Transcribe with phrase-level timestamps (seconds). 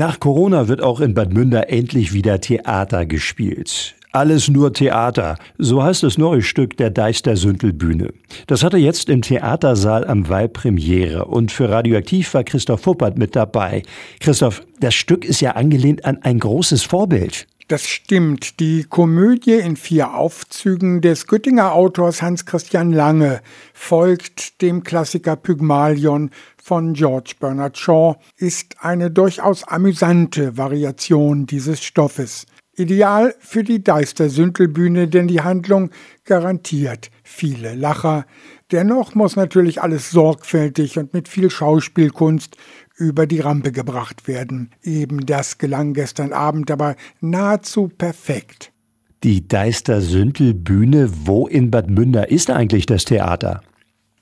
[0.00, 3.96] Nach Corona wird auch in Bad Münder endlich wieder Theater gespielt.
[4.12, 8.14] Alles nur Theater, so heißt das neue Stück der Deister Sündelbühne.
[8.46, 13.36] Das hatte jetzt im Theatersaal am Wall Premiere und für Radioaktiv war Christoph Fuppert mit
[13.36, 13.82] dabei.
[14.20, 17.46] Christoph, das Stück ist ja angelehnt an ein großes Vorbild.
[17.70, 18.58] Das stimmt.
[18.58, 23.42] Die Komödie in vier Aufzügen des Göttinger Autors Hans Christian Lange
[23.74, 32.46] folgt dem Klassiker Pygmalion von George Bernard Shaw, ist eine durchaus amüsante Variation dieses Stoffes.
[32.74, 35.90] Ideal für die Deister-Sündelbühne, denn die Handlung
[36.24, 38.26] garantiert viele Lacher.
[38.72, 42.56] Dennoch muss natürlich alles sorgfältig und mit viel Schauspielkunst
[43.00, 44.70] über die Rampe gebracht werden.
[44.82, 48.72] Eben das gelang gestern Abend aber nahezu perfekt.
[49.24, 53.62] Die Deister-Sündel-Bühne, wo in Bad Münder ist eigentlich das Theater?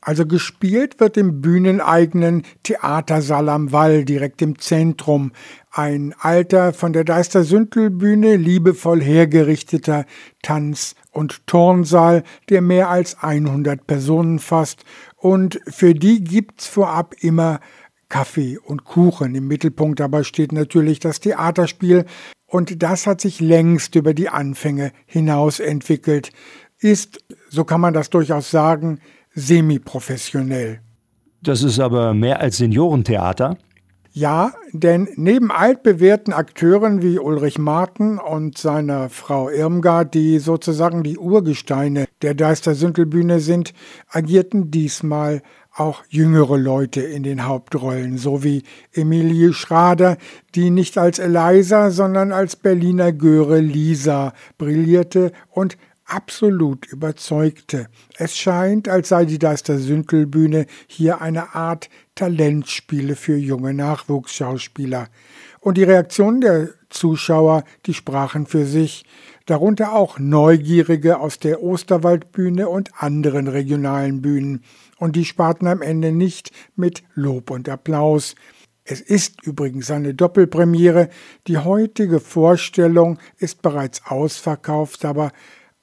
[0.00, 5.33] Also gespielt wird im bühneneigenen Theatersaal am Wall, direkt im Zentrum.
[5.70, 10.06] Ein alter, von der Deister Sündelbühne liebevoll hergerichteter
[10.42, 14.84] Tanz- und Turnsaal, der mehr als 100 Personen fasst.
[15.17, 17.61] Und für die gibt's vorab immer
[18.09, 19.34] Kaffee und Kuchen.
[19.34, 22.05] Im Mittelpunkt dabei steht natürlich das Theaterspiel.
[22.47, 26.31] Und das hat sich längst über die Anfänge hinaus entwickelt.
[26.79, 29.01] Ist, so kann man das durchaus sagen,
[29.34, 30.81] semiprofessionell.
[31.42, 33.59] Das ist aber mehr als Seniorentheater?
[34.11, 41.19] Ja, denn neben altbewährten Akteuren wie Ulrich Marten und seiner Frau Irmgard, die sozusagen die
[41.19, 43.75] Urgesteine der Deister-Sündelbühne sind,
[44.09, 45.42] agierten diesmal
[45.78, 48.62] auch jüngere Leute in den Hauptrollen, so wie
[48.92, 50.16] Emilie Schrader,
[50.54, 55.76] die nicht als Eliza, sondern als Berliner Göre Lisa brillierte und
[56.09, 57.89] absolut überzeugte.
[58.17, 65.09] Es scheint, als sei die Deister Sündelbühne hier eine Art Talentspiele für junge Nachwuchsschauspieler.
[65.61, 69.05] Und die Reaktionen der Zuschauer, die sprachen für sich,
[69.47, 74.63] darunter auch Neugierige aus der Osterwaldbühne und anderen regionalen Bühnen.
[74.98, 78.35] Und die sparten am Ende nicht mit Lob und Applaus.
[78.85, 81.11] Es ist übrigens eine Doppelpremiere.
[81.47, 85.33] Die heutige Vorstellung ist bereits ausverkauft, aber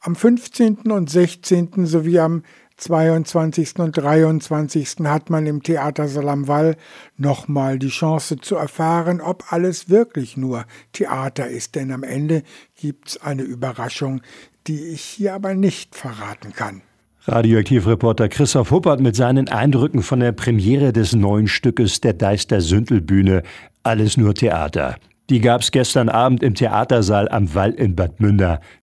[0.05, 0.91] am 15.
[0.91, 1.85] und 16.
[1.87, 2.43] sowie am
[2.77, 3.79] 22.
[3.79, 4.97] und 23.
[5.05, 6.75] hat man im Theater Salamwall
[7.17, 12.43] nochmal die Chance zu erfahren, ob alles wirklich nur Theater ist, denn am Ende
[12.79, 14.21] gibt's eine Überraschung,
[14.67, 16.81] die ich hier aber nicht verraten kann.
[17.23, 23.41] Radioaktivreporter Christoph Huppert mit seinen Eindrücken von der Premiere des neuen Stückes der Deister Sündelbühne
[23.81, 24.97] Alles nur Theater.
[25.31, 28.61] Die gab's gestern Abend im Theatersaal am Wall in Bad Münder.